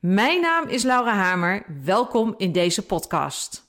[0.00, 1.62] Mijn naam is Laura Hamer.
[1.84, 3.68] Welkom in deze podcast.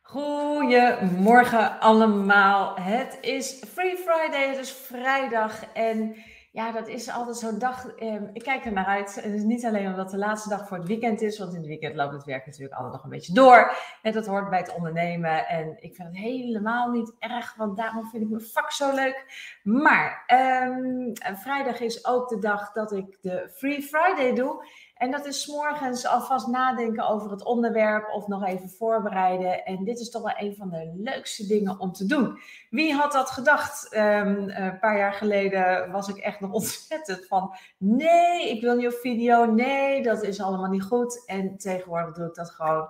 [0.00, 2.76] Goedemorgen allemaal.
[2.80, 6.16] Het is Free Friday, het is vrijdag en
[6.54, 7.86] ja, dat is altijd zo'n dag.
[7.86, 9.14] Eh, ik kijk er naar uit.
[9.14, 11.66] Het is niet alleen omdat de laatste dag voor het weekend is, want in het
[11.66, 13.76] weekend loopt het werk natuurlijk altijd nog een beetje door.
[14.02, 15.46] En dat hoort bij het ondernemen.
[15.46, 19.24] En ik vind het helemaal niet erg, want daarom vind ik mijn vak zo leuk.
[19.62, 24.66] Maar ehm, vrijdag is ook de dag dat ik de Free Friday doe.
[24.94, 29.64] En dat is morgens alvast nadenken over het onderwerp of nog even voorbereiden.
[29.64, 32.38] En dit is toch wel een van de leukste dingen om te doen.
[32.70, 33.88] Wie had dat gedacht?
[33.92, 38.86] Ehm, een paar jaar geleden was ik echt nog ontzettend van: nee, ik wil niet
[38.86, 39.44] op video.
[39.44, 41.26] Nee, dat is allemaal niet goed.
[41.26, 42.88] En tegenwoordig doe ik dat gewoon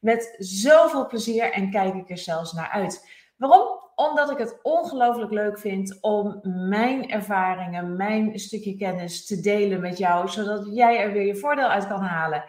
[0.00, 3.08] met zoveel plezier en kijk ik er zelfs naar uit.
[3.36, 3.78] Waarom?
[4.08, 9.98] Omdat ik het ongelooflijk leuk vind om mijn ervaringen, mijn stukje kennis te delen met
[9.98, 12.44] jou, zodat jij er weer je voordeel uit kan halen.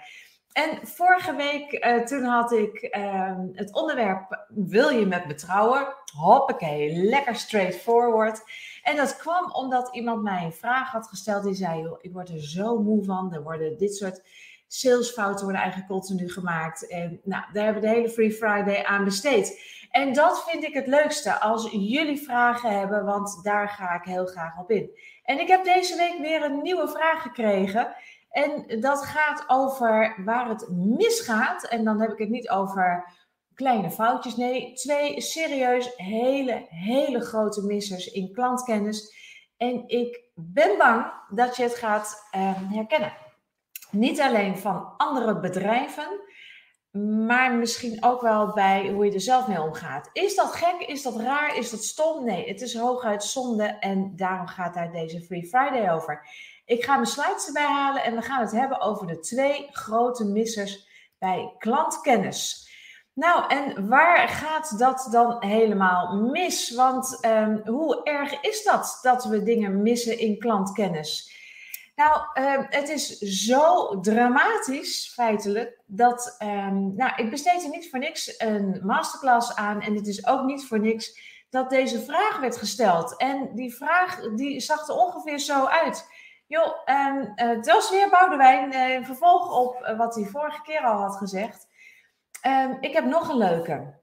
[0.52, 5.88] En vorige week, uh, toen had ik uh, het onderwerp: Wil je met me trouwen?
[6.18, 8.42] Hoppakee, lekker straightforward.
[8.84, 11.44] En dat kwam omdat iemand mij een vraag had gesteld.
[11.44, 13.34] Die zei: Ik word er zo moe van.
[13.34, 14.22] Er worden dit soort
[14.74, 16.88] salesfouten worden eigenlijk continu gemaakt.
[16.88, 19.62] En nou, daar hebben we de hele Free Friday aan besteed.
[19.90, 24.26] En dat vind ik het leukste als jullie vragen hebben, want daar ga ik heel
[24.26, 24.90] graag op in.
[25.24, 27.96] En ik heb deze week weer een nieuwe vraag gekregen.
[28.30, 31.64] En dat gaat over waar het misgaat.
[31.64, 33.06] En dan heb ik het niet over
[33.54, 34.36] kleine foutjes.
[34.36, 39.16] Nee, twee serieus hele, hele grote missers in klantkennis.
[39.58, 43.14] En ik ben bang dat je het gaat uh, herkennen.
[43.92, 46.20] Niet alleen van andere bedrijven,
[47.26, 50.10] maar misschien ook wel bij hoe je er zelf mee omgaat.
[50.14, 50.88] Is dat gek?
[50.88, 51.58] Is dat raar?
[51.58, 52.26] Is dat stom?
[52.26, 56.28] Nee, het is hooguit zonde en daarom gaat daar deze Free Friday over.
[56.66, 60.26] Ik ga mijn slides erbij halen en we gaan het hebben over de twee grote
[60.26, 60.88] missers
[61.20, 62.70] bij klantkennis.
[63.14, 66.76] Nou, en waar gaat dat dan helemaal mis?
[66.76, 71.40] Want um, hoe erg is dat dat we dingen missen in klantkennis?
[71.96, 78.00] Nou, uh, het is zo dramatisch, feitelijk, dat um, nou, ik besteed er niet voor
[78.00, 79.82] niks een masterclass aan.
[79.82, 81.20] En het is ook niet voor niks
[81.50, 83.18] dat deze vraag werd gesteld.
[83.18, 86.08] En die vraag die zag er ongeveer zo uit.
[86.48, 90.82] Joh, um, uh, het was weer Boudewijn, uh, in vervolg op wat hij vorige keer
[90.82, 91.68] al had gezegd.
[92.80, 94.00] Ik heb nog een leuke.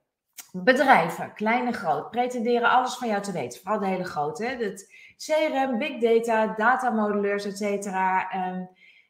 [0.52, 3.60] Bedrijven, klein en groot, pretenderen alles van jou te weten.
[3.60, 4.44] Vooral de hele grote.
[4.44, 4.56] Hè?
[4.56, 4.86] Dat,
[5.18, 8.30] CRM, big data, datamodelleurs, et cetera.
[8.30, 8.62] Ehm,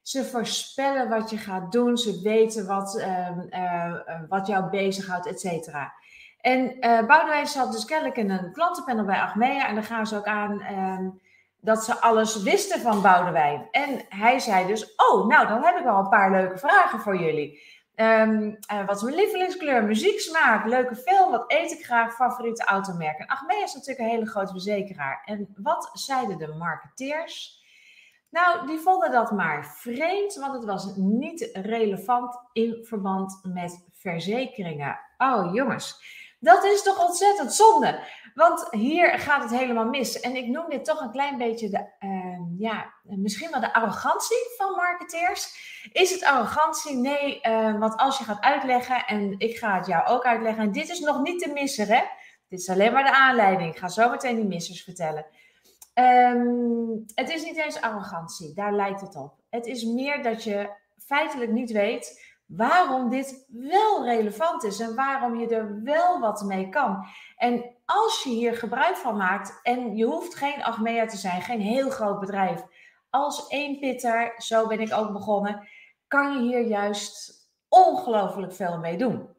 [0.03, 1.97] ze voorspellen wat je gaat doen.
[1.97, 3.95] Ze weten wat, um, uh,
[4.29, 5.93] wat jou bezighoudt, et cetera.
[6.41, 9.69] En uh, Boudewijn zat dus kennelijk in een klantenpanel bij Achmea.
[9.69, 11.21] En daar gaan ze ook aan um,
[11.61, 13.69] dat ze alles wisten van Boudewijn.
[13.71, 17.17] En hij zei dus, oh, nou, dan heb ik al een paar leuke vragen voor
[17.17, 17.63] jullie.
[18.01, 19.85] Um, uh, wat is mijn lievelingskleur?
[19.85, 23.27] Muzieksmaak, leuke film, wat eet ik graag, favoriete automerken.
[23.27, 25.23] Achmea is natuurlijk een hele grote verzekeraar.
[25.25, 27.63] En wat zeiden de marketeers?
[28.31, 34.99] Nou, die vonden dat maar vreemd, want het was niet relevant in verband met verzekeringen.
[35.17, 36.03] Oh jongens,
[36.39, 38.01] dat is toch ontzettend zonde.
[38.35, 40.21] Want hier gaat het helemaal mis.
[40.21, 44.55] En ik noem dit toch een klein beetje de, uh, ja, misschien wel de arrogantie
[44.57, 45.67] van marketeers.
[45.93, 46.97] Is het arrogantie?
[46.97, 50.73] Nee, uh, want als je gaat uitleggen, en ik ga het jou ook uitleggen, en
[50.73, 52.03] dit is nog niet de misser, hè?
[52.49, 53.73] Dit is alleen maar de aanleiding.
[53.73, 55.27] Ik ga zo meteen die missers vertellen.
[55.95, 59.35] Um, het is niet eens arrogantie, daar lijkt het op.
[59.51, 65.41] Het is meer dat je feitelijk niet weet waarom dit wel relevant is en waarom
[65.41, 67.07] je er wel wat mee kan.
[67.37, 71.61] En als je hier gebruik van maakt, en je hoeft geen Achmea te zijn, geen
[71.61, 72.63] heel groot bedrijf,
[73.11, 75.69] als één pitter, zo ben ik ook begonnen,
[76.07, 77.33] kan je hier juist
[77.69, 79.37] ongelooflijk veel mee doen.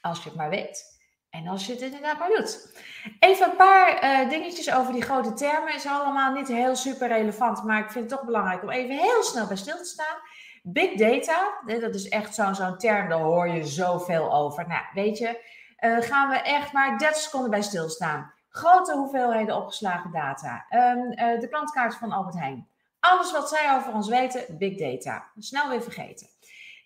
[0.00, 1.00] Als je het maar weet.
[1.30, 2.82] En als je het inderdaad maar doet.
[3.18, 5.74] Even een paar uh, dingetjes over die grote termen.
[5.74, 9.22] Is allemaal niet heel super relevant, maar ik vind het toch belangrijk om even heel
[9.22, 10.16] snel bij stil te staan.
[10.64, 14.68] Big data, dat is echt zo'n zo'n term, daar hoor je zoveel over.
[14.68, 15.40] Nou, weet je,
[15.80, 18.32] uh, gaan we echt maar 30 seconden bij stilstaan.
[18.48, 20.66] Grote hoeveelheden opgeslagen data.
[20.70, 22.68] Um, uh, de klantkaart van Albert Heijn.
[23.00, 25.30] Alles wat zij over ons weten, big data.
[25.38, 26.26] Snel weer vergeten.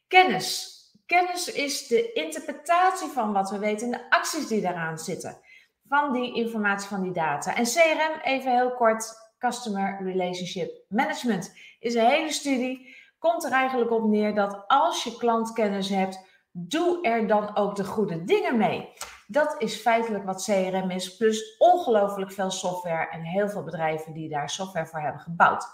[0.09, 0.75] Kennis.
[1.07, 5.39] Kennis is de interpretatie van wat we weten en de acties die daaraan zitten.
[5.89, 7.55] Van die informatie, van die data.
[7.55, 12.96] En CRM, even heel kort, Customer Relationship Management, is een hele studie.
[13.19, 17.85] Komt er eigenlijk op neer dat als je klantkennis hebt, doe er dan ook de
[17.85, 18.93] goede dingen mee.
[19.27, 24.29] Dat is feitelijk wat CRM is, plus ongelooflijk veel software en heel veel bedrijven die
[24.29, 25.67] daar software voor hebben gebouwd.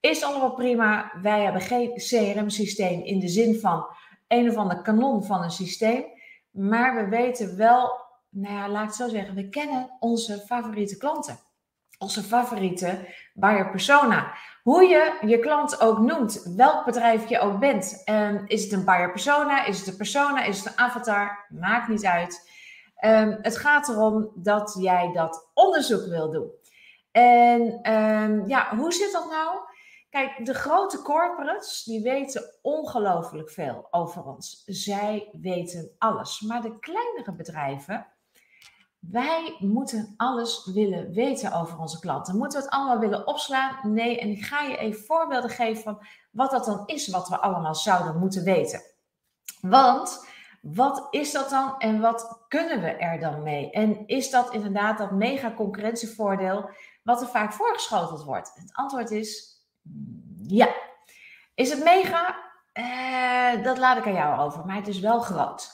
[0.00, 1.12] Is allemaal prima.
[1.22, 3.86] Wij hebben geen CRM-systeem in de zin van
[4.28, 6.04] een of ander kanon van een systeem.
[6.50, 7.92] Maar we weten wel,
[8.28, 11.38] nou ja, laat ik het zo zeggen, we kennen onze favoriete klanten.
[12.04, 14.32] Onze favoriete buyer persona.
[14.62, 18.02] Hoe je je klant ook noemt, welk bedrijf je ook bent.
[18.10, 19.64] Um, is het een buyer persona?
[19.64, 20.44] Is het een persona?
[20.44, 21.46] Is het een avatar?
[21.48, 22.50] Maakt niet uit.
[23.04, 26.50] Um, het gaat erom dat jij dat onderzoek wil doen.
[27.12, 29.58] En um, ja, hoe zit dat nou?
[30.10, 34.62] Kijk, de grote corporates, die weten ongelooflijk veel over ons.
[34.66, 36.40] Zij weten alles.
[36.40, 38.06] Maar de kleinere bedrijven,
[39.10, 42.36] wij moeten alles willen weten over onze klanten.
[42.36, 43.92] Moeten we het allemaal willen opslaan?
[43.92, 47.40] Nee, en ik ga je even voorbeelden geven van wat dat dan is wat we
[47.40, 48.82] allemaal zouden moeten weten.
[49.60, 50.26] Want
[50.60, 53.70] wat is dat dan en wat kunnen we er dan mee?
[53.70, 56.70] En is dat inderdaad dat mega concurrentievoordeel
[57.02, 58.52] wat er vaak voorgeschoteld wordt?
[58.54, 59.62] Het antwoord is
[60.46, 60.68] ja.
[61.54, 62.42] Is het mega?
[62.74, 65.73] Uh, dat laat ik aan jou over, maar het is wel groot.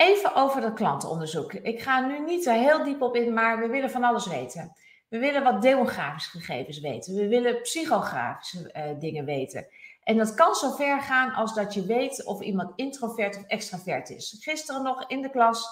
[0.00, 1.52] Even over dat klantenonderzoek.
[1.52, 4.72] Ik ga nu niet er heel diep op in, maar we willen van alles weten.
[5.08, 7.14] We willen wat demografische gegevens weten.
[7.14, 9.66] We willen psychografische uh, dingen weten.
[10.02, 14.10] En dat kan zo ver gaan als dat je weet of iemand introvert of extravert
[14.10, 14.36] is.
[14.40, 15.66] Gisteren nog in de klas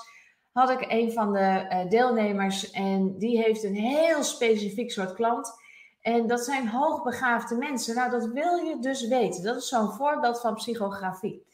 [0.52, 5.52] had ik een van de uh, deelnemers en die heeft een heel specifiek soort klant.
[6.00, 7.94] En dat zijn hoogbegaafde mensen.
[7.94, 9.42] Nou, dat wil je dus weten.
[9.42, 11.46] Dat is zo'n voorbeeld van psychografie.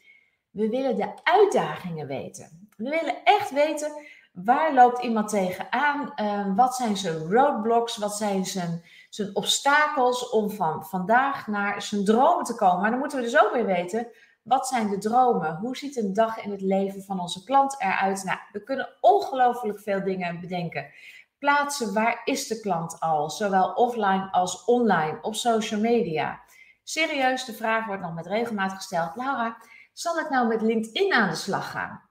[0.49, 2.64] We willen de uitdagingen weten.
[2.75, 3.91] We willen echt weten
[4.33, 6.11] waar loopt iemand tegenaan?
[6.15, 7.97] Uh, wat zijn zijn roadblocks?
[7.97, 12.81] Wat zijn zijn, zijn obstakels om van vandaag naar zijn dromen te komen?
[12.81, 14.07] Maar dan moeten we dus ook weer weten,
[14.41, 15.55] wat zijn de dromen?
[15.55, 18.23] Hoe ziet een dag in het leven van onze klant eruit?
[18.23, 20.91] Nou, we kunnen ongelooflijk veel dingen bedenken
[21.39, 26.41] plaatsen waar is de klant al, zowel offline als online, op social media.
[26.83, 29.15] Serieus, de vraag wordt nog met regelmaat gesteld.
[29.15, 29.57] Laura,
[29.93, 32.04] zal ik nou met LinkedIn aan de slag gaan?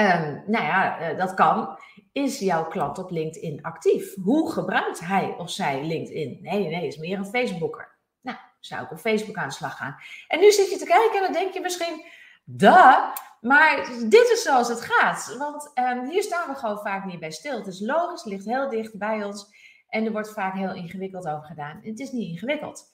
[0.00, 1.78] Um, nou ja, eh, dat kan.
[2.12, 4.14] Is jouw klant op LinkedIn actief?
[4.14, 6.38] Hoe gebruikt hij of zij LinkedIn?
[6.42, 7.98] Nee, nee, is meer een Facebooker.
[8.20, 9.96] Nou, zou ik op Facebook aan de slag gaan.
[10.28, 12.04] En nu zit je te kijken en dan denk je misschien,
[12.44, 15.36] da, maar dit is zoals het gaat.
[15.38, 17.56] Want um, hier staan we gewoon vaak niet bij stil.
[17.56, 19.46] Het is logisch, het ligt heel dicht bij ons.
[19.88, 21.80] En er wordt vaak heel ingewikkeld over gedaan.
[21.82, 22.92] Het is niet ingewikkeld.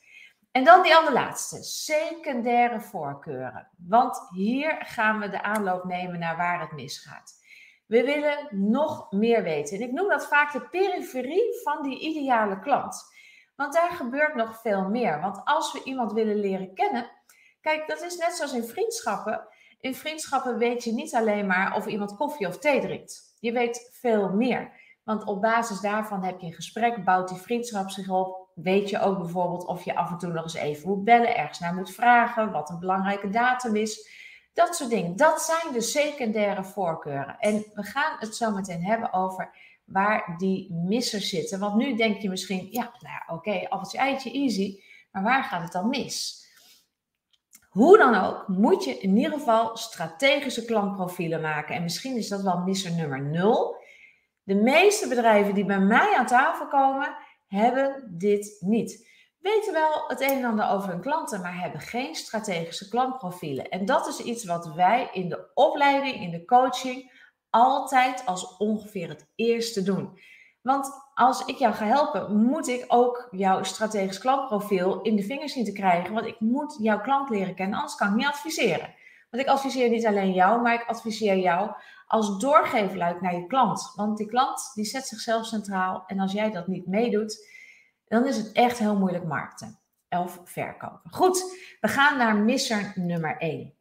[0.56, 3.69] En dan die allerlaatste, secundaire voorkeuren.
[3.88, 7.32] Want hier gaan we de aanloop nemen naar waar het misgaat.
[7.87, 9.76] We willen nog meer weten.
[9.76, 13.03] En ik noem dat vaak de periferie van die ideale klant.
[13.56, 15.20] Want daar gebeurt nog veel meer.
[15.20, 17.11] Want als we iemand willen leren kennen,
[17.61, 19.49] kijk, dat is net zoals in vriendschappen.
[19.81, 23.37] In vriendschappen weet je niet alleen maar of iemand koffie of thee drinkt.
[23.41, 24.73] Je weet veel meer.
[25.05, 28.45] Want op basis daarvan heb je een gesprek, bouwt die vriendschap zich op.
[28.56, 31.58] Weet je ook bijvoorbeeld of je af en toe nog eens even moet bellen, ergens
[31.58, 34.08] naar moet vragen, wat een belangrijke datum is.
[34.53, 35.17] Dat soort dingen.
[35.17, 37.37] Dat zijn de secundaire voorkeuren.
[37.38, 39.51] En we gaan het zo meteen hebben over
[39.84, 41.58] waar die missers zitten.
[41.58, 44.81] Want nu denk je misschien, ja, nou oké, okay, appeltje eitje, easy.
[45.10, 46.44] Maar waar gaat het dan mis?
[47.69, 51.75] Hoe dan ook, moet je in ieder geval strategische klantprofielen maken.
[51.75, 53.77] En misschien is dat wel misser nummer 0.
[54.43, 59.08] De meeste bedrijven die bij mij aan tafel komen, hebben dit niet.
[59.38, 63.69] Weten wel het een en ander over hun klanten, maar hebben geen strategische klantprofielen.
[63.69, 67.12] En dat is iets wat wij in de opleiding, in de coaching,
[67.50, 70.19] altijd als ongeveer het eerste doen.
[70.62, 75.53] Want als ik jou ga helpen, moet ik ook jouw strategisch klantprofiel in de vingers
[75.53, 76.15] zien te krijgen.
[76.15, 78.94] Want ik moet jouw klant leren kennen, anders kan ik niet adviseren.
[79.31, 81.70] Want ik adviseer niet alleen jou, maar ik adviseer jou
[82.06, 83.93] als doorgeefluik naar je klant.
[83.94, 86.05] Want die klant die zet zichzelf centraal.
[86.06, 87.48] En als jij dat niet meedoet,
[88.08, 91.10] dan is het echt heel moeilijk markten of verkopen.
[91.10, 91.43] Goed,
[91.81, 93.75] we gaan naar misser nummer 1.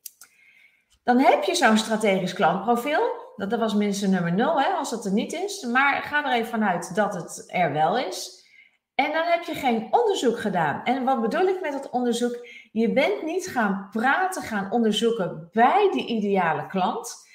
[1.03, 3.23] Dan heb je zo'n strategisch klantprofiel.
[3.35, 5.63] Dat, was minstens nummer 0, hè, als het er niet is.
[5.63, 8.43] Maar ga er even vanuit dat het er wel is.
[8.95, 10.83] En dan heb je geen onderzoek gedaan.
[10.83, 12.47] En wat bedoel ik met dat onderzoek?
[12.71, 17.27] Je bent niet gaan praten, gaan onderzoeken bij die ideale klant.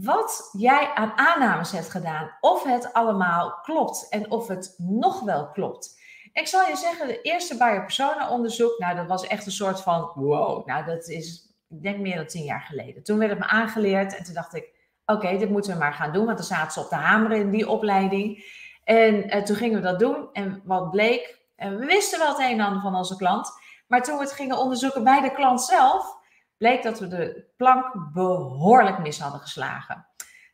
[0.00, 2.36] Wat jij aan aannames hebt gedaan.
[2.40, 6.00] Of het allemaal klopt en of het nog wel klopt.
[6.32, 9.80] Ik zal je zeggen, de eerste buyer persona onderzoek, nou dat was echt een soort
[9.80, 10.66] van wow.
[10.66, 13.02] Nou dat is ik denk meer dan tien jaar geleden.
[13.02, 14.68] Toen werd het me aangeleerd en toen dacht ik,
[15.06, 16.24] oké, dit moeten we maar gaan doen.
[16.24, 18.44] Want dan zaten ze op de hamer in die opleiding.
[18.84, 20.28] En uh, toen gingen we dat doen.
[20.32, 23.50] En wat bleek, uh, we wisten wel het een en ander van onze klant.
[23.86, 26.16] Maar toen we het gingen onderzoeken bij de klant zelf,
[26.62, 30.06] bleek dat we de plank behoorlijk mis hadden geslagen.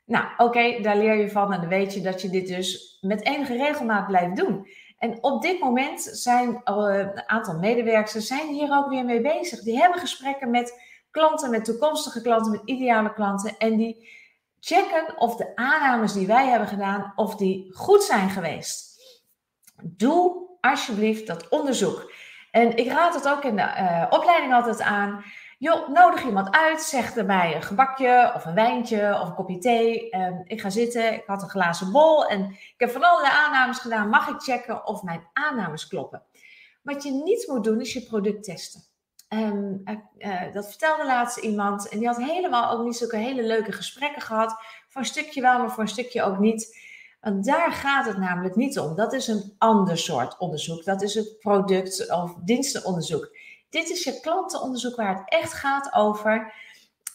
[0.04, 3.24] Nou, oké, daar leer je van en dan weet je dat je dit dus met
[3.24, 4.66] enige regelmaat blijft doen.
[4.98, 9.60] En op dit moment zijn een aantal medewerkers zijn hier ook weer mee bezig.
[9.60, 13.56] Die hebben gesprekken met klanten, met toekomstige klanten, met ideale klanten.
[13.58, 14.08] En die
[14.60, 19.00] checken of de aannames die wij hebben gedaan, of die goed zijn geweest.
[19.82, 22.12] Doe alsjeblieft dat onderzoek.
[22.50, 25.24] En ik raad het ook in de uh, opleiding altijd aan.
[25.60, 30.16] Joh, nodig iemand uit, zeg erbij een gebakje of een wijntje of een kopje thee.
[30.16, 33.78] Um, ik ga zitten, ik had een glazen bol en ik heb van allerlei aannames
[33.78, 34.08] gedaan.
[34.08, 36.22] Mag ik checken of mijn aannames kloppen?
[36.82, 38.80] Wat je niet moet doen is je product testen.
[39.28, 39.82] Um,
[40.18, 44.22] uh, dat vertelde laatst iemand en die had helemaal ook niet zulke hele leuke gesprekken
[44.22, 44.56] gehad.
[44.88, 46.86] Voor een stukje wel, maar voor een stukje ook niet.
[47.20, 48.94] Want daar gaat het namelijk niet om.
[48.94, 50.84] Dat is een ander soort onderzoek.
[50.84, 53.38] Dat is het product- of dienstenonderzoek.
[53.70, 56.52] Dit is je klantenonderzoek waar het echt gaat over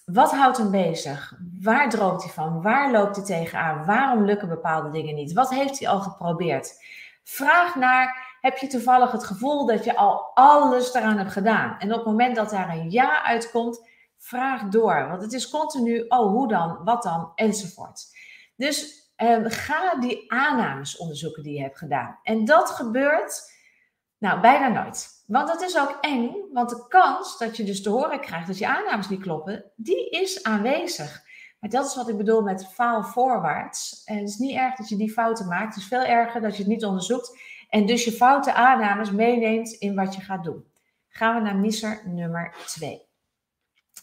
[0.05, 1.33] wat houdt hem bezig?
[1.62, 2.62] Waar droomt hij van?
[2.62, 3.86] Waar loopt hij tegenaan?
[3.86, 5.33] Waarom lukken bepaalde dingen niet?
[5.33, 6.83] Wat heeft hij al geprobeerd?
[7.24, 11.79] Vraag naar, heb je toevallig het gevoel dat je al alles eraan hebt gedaan?
[11.79, 15.07] En op het moment dat daar een ja uitkomt, vraag door.
[15.10, 16.79] Want het is continu, oh, hoe dan?
[16.83, 17.31] Wat dan?
[17.36, 18.05] Enzovoort.
[18.55, 22.19] Dus eh, ga die aannames onderzoeken die je hebt gedaan.
[22.24, 23.51] En dat gebeurt
[24.24, 25.24] nou, bijna nooit.
[25.27, 28.58] Want het is ook eng, want de kans dat je dus te horen krijgt dat
[28.58, 31.24] je aannames niet kloppen, die is aanwezig.
[31.60, 34.03] Maar dat is wat ik bedoel met faal voorwaarts.
[34.06, 35.74] En het is niet erg dat je die fouten maakt.
[35.74, 37.38] Het is veel erger dat je het niet onderzoekt
[37.70, 40.65] en dus je foute aannames meeneemt in wat je gaat doen.
[41.10, 43.01] Gaan we naar misser nummer 2.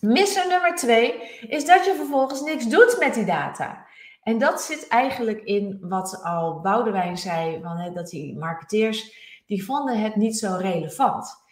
[0.01, 3.87] Misser nummer 2 is dat je vervolgens niks doet met die data.
[4.23, 10.03] En dat zit eigenlijk in wat al Boudewijn zei, van, dat die marketeers die vonden
[10.03, 11.43] het niet zo relevant.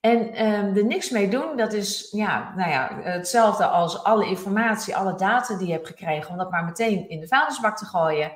[0.00, 4.96] En um, er niks mee doen, dat is ja, nou ja, hetzelfde als alle informatie,
[4.96, 8.32] alle data die je hebt gekregen, om dat maar meteen in de vuilnisbak te gooien.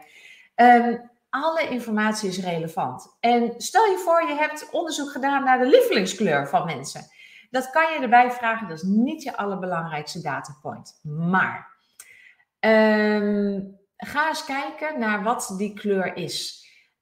[0.54, 3.16] Um, alle informatie is relevant.
[3.20, 7.02] En stel je voor, je hebt onderzoek gedaan naar de lievelingskleur van mensen.
[7.50, 11.00] Dat kan je erbij vragen, dat is niet je allerbelangrijkste datapoint.
[11.02, 11.68] Maar
[12.60, 16.59] um, ga eens kijken naar wat die kleur is.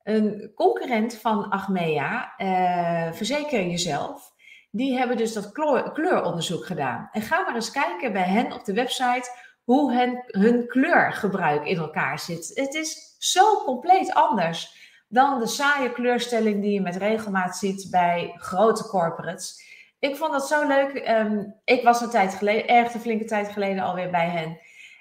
[0.08, 4.32] Een concurrent van Achmea, uh, Verzeker Jezelf,
[4.70, 5.52] die hebben dus dat
[5.92, 7.08] kleuronderzoek gedaan.
[7.12, 9.30] En ga maar eens kijken bij hen op de website
[9.64, 9.92] hoe
[10.26, 12.50] hun kleurgebruik in elkaar zit.
[12.54, 14.76] Het is zo compleet anders
[15.08, 19.62] dan de saaie kleurstelling die je met regelmaat ziet bij grote corporates.
[19.98, 21.08] Ik vond dat zo leuk.
[21.08, 24.58] Um, ik was een tijd geleden, erg een flinke tijd geleden alweer bij hen.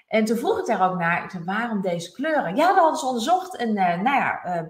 [0.08, 2.56] En toen vroeg ik daar ook naar, ik zei, waarom deze kleuren?
[2.56, 3.56] Ja, dat hadden ze onderzocht.
[3.56, 4.62] En uh, nou ja, uh,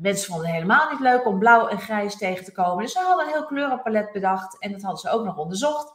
[0.00, 2.84] mensen vonden helemaal niet leuk om blauw en grijs tegen te komen.
[2.84, 5.92] Dus ze hadden een heel kleurenpalet bedacht en dat hadden ze ook nog onderzocht.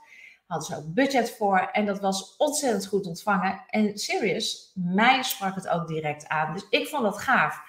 [0.48, 3.64] Hadden ze ook budget voor en dat was ontzettend goed ontvangen.
[3.68, 6.54] En serious, mij sprak het ook direct aan.
[6.54, 7.62] Dus ik vond dat gaaf.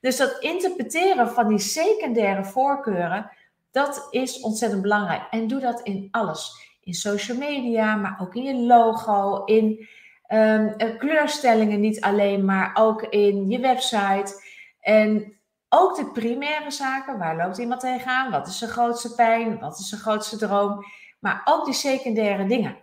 [0.00, 3.30] Dus dat interpreteren van die secundaire voorkeuren,
[3.70, 5.22] dat is ontzettend belangrijk.
[5.30, 6.52] En doe dat in alles.
[6.80, 9.88] In social media, maar ook in je logo, in
[10.28, 14.42] um, kleurstellingen niet alleen, maar ook in je website.
[14.80, 15.38] En
[15.74, 18.30] ook de primaire zaken, waar loopt iemand tegenaan?
[18.30, 19.58] Wat is zijn grootste pijn?
[19.58, 20.84] Wat is zijn grootste droom?
[21.20, 22.76] Maar ook die secundaire dingen.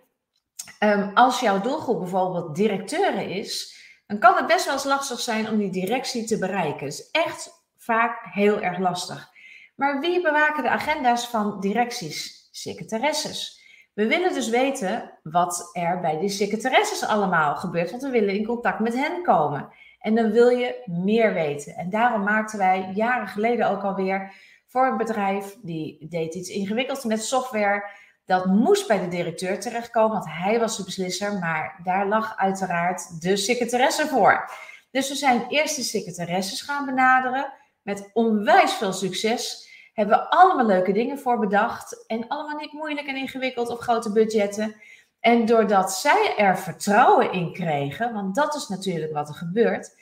[0.79, 5.49] Um, als jouw doelgroep bijvoorbeeld directeuren is, dan kan het best wel eens lastig zijn
[5.49, 6.85] om die directie te bereiken.
[6.85, 9.29] Het is echt vaak heel erg lastig.
[9.75, 12.49] Maar wie bewaken de agenda's van directies?
[12.51, 13.59] Secretaresses.
[13.93, 18.45] We willen dus weten wat er bij die secretaresses allemaal gebeurt, want we willen in
[18.45, 19.69] contact met hen komen.
[20.01, 21.75] En dan wil je meer weten.
[21.75, 24.33] En daarom maakten wij jaren geleden ook alweer
[24.67, 27.89] voor een bedrijf die deed iets ingewikkelds met software.
[28.25, 31.39] Dat moest bij de directeur terechtkomen, want hij was de beslisser.
[31.39, 34.49] Maar daar lag uiteraard de secretaresse voor.
[34.91, 37.53] Dus we zijn eerst de secretaresses gaan benaderen.
[37.81, 39.69] Met onwijs veel succes.
[39.93, 42.05] Hebben we allemaal leuke dingen voor bedacht.
[42.07, 44.75] En allemaal niet moeilijk en ingewikkeld of grote budgetten.
[45.21, 49.95] En doordat zij er vertrouwen in kregen, want dat is natuurlijk wat er gebeurt.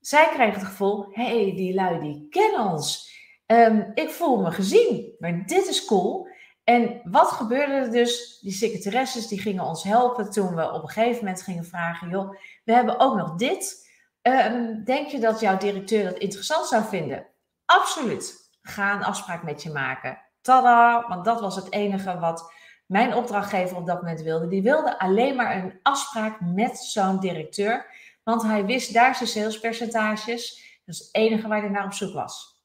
[0.00, 3.10] Zij kregen het gevoel, hé, hey, die lui die kennen ons.
[3.46, 6.28] Um, ik voel me gezien, maar dit is cool.
[6.64, 8.38] En wat gebeurde er dus?
[8.40, 12.34] Die secretaresses die gingen ons helpen toen we op een gegeven moment gingen vragen, joh,
[12.64, 13.90] we hebben ook nog dit.
[14.22, 17.26] Um, denk je dat jouw directeur dat interessant zou vinden?
[17.64, 18.50] Absoluut.
[18.62, 20.18] Ga een afspraak met je maken.
[20.40, 22.52] Tada, want dat was het enige wat
[22.92, 24.48] mijn opdrachtgever op dat moment wilde.
[24.48, 27.86] Die wilde alleen maar een afspraak met zo'n directeur.
[28.22, 30.62] Want hij wist daar zijn salespercentages.
[30.84, 32.62] Dat is het enige waar hij naar op zoek was.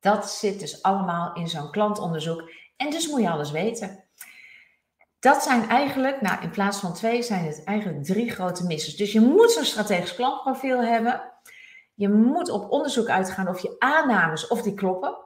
[0.00, 2.50] Dat zit dus allemaal in zo'n klantonderzoek.
[2.76, 4.04] En dus moet je alles weten.
[5.18, 8.96] Dat zijn eigenlijk, nou in plaats van twee, zijn het eigenlijk drie grote misses.
[8.96, 11.32] Dus je moet zo'n strategisch klantprofiel hebben.
[11.94, 15.16] Je moet op onderzoek uitgaan of je aannames, of die kloppen.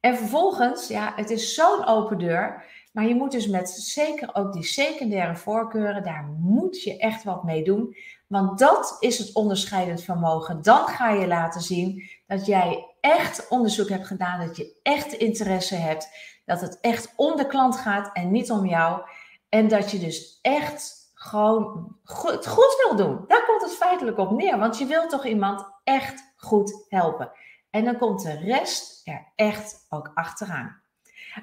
[0.00, 2.64] En vervolgens, ja, het is zo'n open deur.
[2.96, 7.44] Maar je moet dus met zeker ook die secundaire voorkeuren, daar moet je echt wat
[7.44, 7.96] mee doen.
[8.26, 10.62] Want dat is het onderscheidend vermogen.
[10.62, 15.74] Dan ga je laten zien dat jij echt onderzoek hebt gedaan, dat je echt interesse
[15.74, 16.08] hebt,
[16.44, 19.02] dat het echt om de klant gaat en niet om jou.
[19.48, 23.24] En dat je dus echt gewoon het goed wil doen.
[23.26, 27.30] Daar komt het feitelijk op neer, want je wilt toch iemand echt goed helpen.
[27.70, 30.84] En dan komt de rest er echt ook achteraan.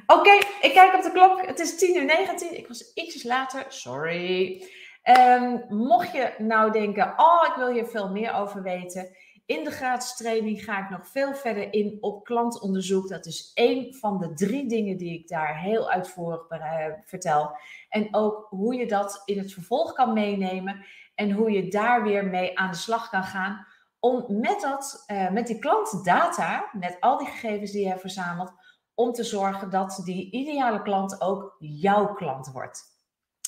[0.06, 0.32] Oké,
[0.62, 1.46] ik kijk op de klok.
[1.46, 2.58] Het is 10 uur 19.
[2.58, 3.66] Ik was ietsjes later.
[3.68, 4.64] Sorry.
[5.04, 9.16] Um, mocht je nou denken, oh, ik wil hier veel meer over weten.
[9.46, 13.10] In de gratis training ga ik nog veel verder in op klantonderzoek.
[13.10, 17.58] Dat is één van de drie dingen die ik daar heel uitvoerig uh, vertel.
[17.90, 20.86] En ook hoe je dat in het vervolg kan meenemen.
[21.16, 23.66] En hoe je daar weer mee aan de slag kan gaan.
[24.00, 28.54] Om met, dat, uh, met die klantdata, met al die gegevens die je hebt verzameld,
[28.96, 32.92] om te zorgen dat die ideale klant ook jouw klant wordt.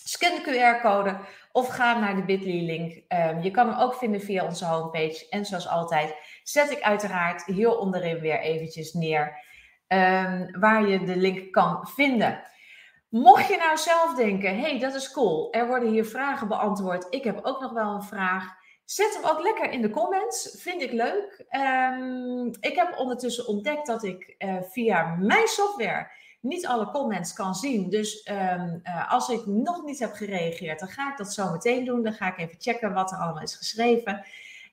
[0.07, 1.17] Scan de QR-code
[1.51, 3.03] of ga naar de bit.ly-link.
[3.07, 5.27] Ehm, je kan hem ook vinden via onze homepage.
[5.29, 9.43] En zoals altijd zet ik uiteraard hier onderin weer eventjes neer
[9.87, 12.43] um, waar je de link kan vinden.
[13.09, 17.07] Mocht je nou zelf denken, hey, dat is cool, er worden hier vragen beantwoord.
[17.09, 18.63] Ik heb ook nog wel een vraag.
[18.85, 20.55] Zet hem ook lekker in de comments.
[20.57, 21.45] Vind ik leuk.
[21.51, 27.55] Um, ik heb ondertussen ontdekt dat ik uh, via mijn software niet alle comments kan
[27.55, 27.89] zien.
[27.89, 31.85] Dus um, uh, als ik nog niet heb gereageerd, dan ga ik dat zo meteen
[31.85, 32.03] doen.
[32.03, 34.25] Dan ga ik even checken wat er allemaal is geschreven.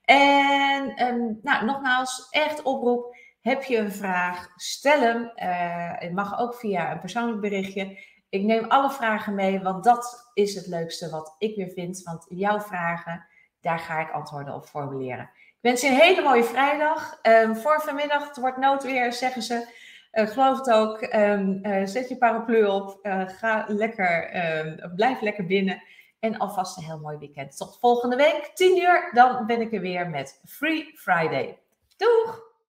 [0.05, 3.17] En um, nou, nogmaals, echt oproep.
[3.41, 4.49] Heb je een vraag?
[4.57, 5.23] Stel hem.
[5.23, 7.99] Uh, het mag ook via een persoonlijk berichtje.
[8.29, 12.03] Ik neem alle vragen mee, want dat is het leukste wat ik weer vind.
[12.03, 13.27] Want jouw vragen
[13.63, 15.31] daar ga ik antwoorden op formuleren.
[15.35, 17.19] Ik wens je een hele mooie vrijdag.
[17.23, 19.81] Um, voor vanmiddag, het wordt noodweer, zeggen ze.
[20.13, 21.03] Uh, geloof het ook.
[21.15, 22.99] Um, uh, zet je paraplu op.
[23.03, 25.83] Uh, ga lekker, um, blijf lekker binnen.
[26.21, 27.57] En alvast een heel mooi weekend.
[27.57, 29.11] Tot volgende week, 10 uur.
[29.13, 31.59] Dan ben ik er weer met Free Friday.
[31.97, 32.52] Doeg!